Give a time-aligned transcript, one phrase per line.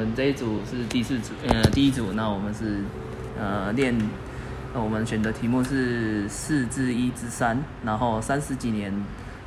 [0.00, 2.82] 们这一组是第四组，呃，第一组，那我们是
[3.38, 3.94] 呃练，
[4.72, 8.90] 那我们选的题目是四至一至三，然后三十几年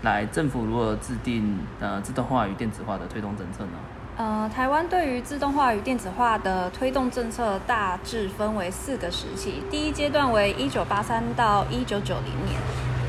[0.04, 3.71] 来政府如何制定呃自动化与电子化的推动政策呢？
[4.16, 9.63] 呃，台湾对于自动化与电子化的推动政策大致分为四个时期。
[9.72, 12.62] 第一阶段为一九八三到一九九零年，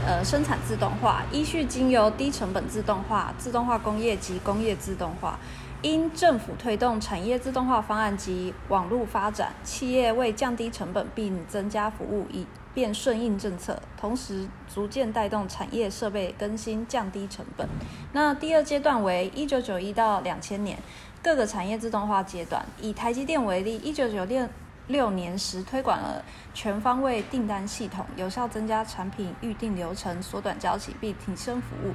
[0.06, 5.38] 呃，生产自动化，依序经由低成本自动化、自动化工业及工业自动化。
[5.80, 17.66] 因政府推动产业自动化方案及网络发展，企业为降低成本并增加服务，以便顺应政策，同时逐渐带动产业设备更新，降低成本。
[18.12, 20.78] 那第二阶段为一九九一到两千年，
[21.22, 22.64] 各个产业自动化阶段。
[22.80, 24.48] 以台积电为例，一九九六
[24.86, 31.92] 六年时推广了全方位订单系统，有效增加产品预订流程，缩短交期并提升服务。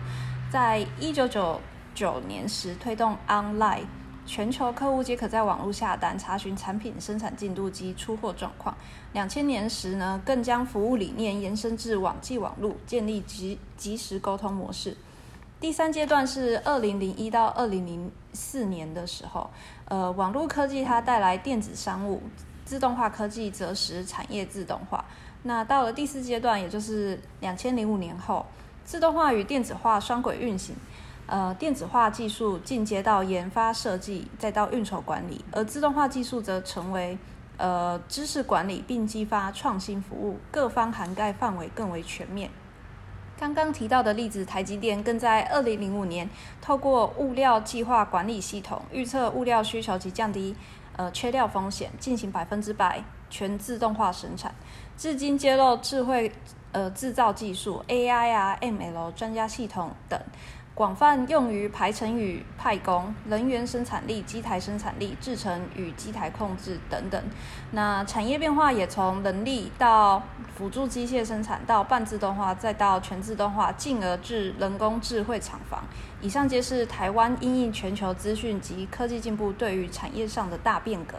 [0.52, 1.62] 在一九九
[1.94, 3.84] 九年时推动 online，
[4.26, 8.76] 全球客户皆可在网络下单查询产品生产进度及出货状况。
[9.14, 14.98] 两千年时呢，更将服务理念延伸至网际网络，建立及即时沟通模式。
[15.60, 19.50] 第三阶段是二零零一到二零零四年的时候，
[19.86, 22.24] 呃，网络科技它带来电子商务，
[22.70, 25.04] 自动化科技则使产业自动化。
[25.42, 28.46] 那到了第四阶段，也就是两千零五年后，
[28.86, 30.76] 自动化与电子化双轨运行。
[31.26, 37.18] 呃，电子化技术进阶到研发设计，再到运筹管理，而自动化技术则成为
[37.58, 42.52] 呃知识管理，并激发创新服务，各方涵盖范围更为全面。
[43.40, 46.30] 刚刚提到的例子，台积电更在二零零五年
[46.62, 50.56] 透过物料计划管理系统，预测物料需求及降低
[51.00, 54.54] 呃缺料风险，进行百分之百全自动化生产。
[54.98, 56.30] 至今揭露智慧
[56.74, 60.22] 呃制造技术、AI 啊、ML 专家系统等。
[60.80, 67.22] 广泛用于排程与派工、人员生产力、机台生产力、制程与机台控制等等。
[67.72, 70.24] 那产业变化也从人力到
[70.56, 75.84] 辅助机械生产，到半自动化，再到全自动化，进而至人工智慧厂房。
[76.22, 81.18] 以上皆是台湾因应全球资讯及科技进步对于产业上的大变革。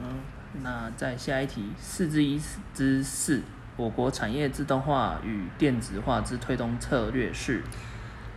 [0.00, 0.20] 嗯，
[0.62, 2.40] 那在下一题四之一
[2.72, 3.42] 之四，
[3.76, 7.64] 我国产业自动化与电子化之推动策略是。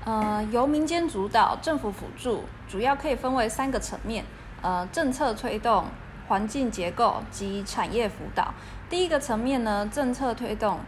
[0.05, 4.23] 呃，由民间主导，政府辅助，主要可以分为三个层面：
[4.61, 5.85] 呃，政策推动、
[6.27, 8.53] 环境结构及产业辅导。
[8.87, 10.79] 第一个层面呢，政策推动，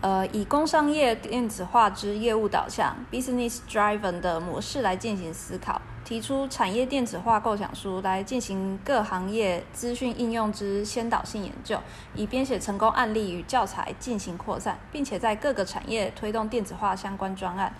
[0.00, 11.78] 呃，以工商业电子化之业务导向 （business driven） 的模式来进行思考，提出产业电子化构想书，来进行各行业资讯应用之先导性研究，
[12.14, 17.70] 以编写成功案例与教材进行扩散，并且在各个产业推动电子化相关专案。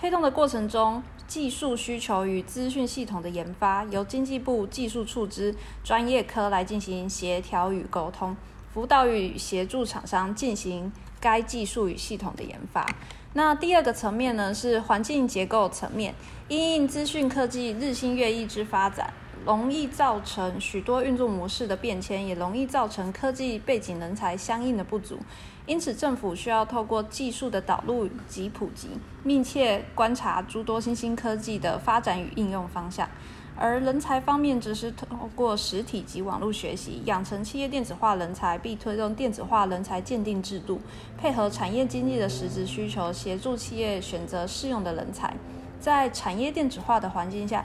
[0.00, 8.34] 推动的过程中，技术需求与资讯系统的研发由经济部技术处之专业科来进行协调与沟通，
[8.72, 10.90] 辅导与协助厂商进行
[11.20, 12.86] 该技术与系统的研发。
[13.34, 16.14] 那第二个层面呢，是环境结构层面，
[16.48, 19.12] 因应资讯科技日新月异之发展。
[19.44, 25.18] 容易造成许多运作模式的变迁，也容易造成科技背景人才相应的不足。
[25.66, 28.88] 因此，政府需要透过技术的导入及普及，
[29.22, 33.08] 密切观察诸多新兴科技的发展与应用方向。
[33.56, 40.80] 而人才方面，则是透过实体及网络学习，养成企业电子化人才，并推动电子化人才鉴定制度，
[41.18, 45.34] 配合产业经济的实质需求，协助企业选择适用的人才。
[45.78, 47.64] 在产业电子化的环境下，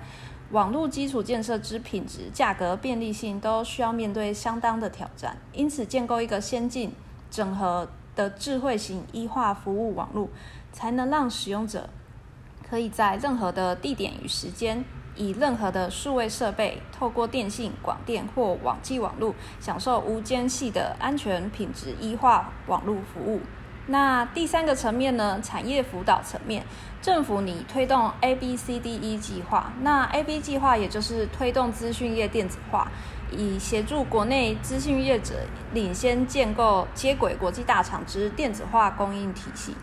[0.51, 6.93] 网络基础建设之品质、价格、便利性都需要面对相当的挑战，因此建构一个先进、
[7.31, 10.29] 整合的智慧型医化服务网络，
[10.71, 11.89] 才能让使用者
[12.69, 14.85] 可以在任何的地点与时间，
[15.15, 23.41] 以任何的数位设备，透过电信、广电或网际网络，享受无间隙的安全、品质医化网络服务。
[23.87, 25.39] 那第三个层面呢？
[25.43, 26.65] 产业辅导层面，
[27.01, 29.71] 政府拟推动 A B C D E 计划。
[29.81, 32.87] 那 A B 计划也就是推动资讯业电子化，
[33.31, 35.35] 以协助国内资讯业者
[35.73, 39.75] 领先建构接轨国际大厂之电子化供应体系，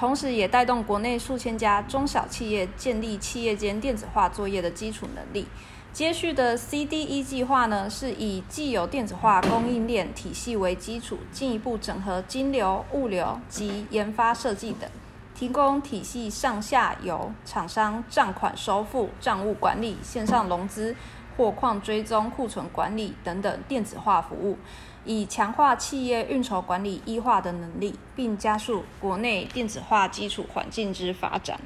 [0.00, 5.46] 同时也带动国内数千家中小企业建立企业间电子化作业的基础能力。
[5.92, 14.88] 接续的 CDE 计划呢，是以既有电子化供应链体系为基础，进一步整合金流、物流及研发设计等，
[15.34, 20.96] 提供体系上下游厂商账款收付、账务管理、线上融资、
[21.40, 24.58] 货况追踪、库存管理等等电子化服务，
[25.06, 31.58] 以强化企业运筹管理异化的能力，并加速国内电子化基础环境之发展。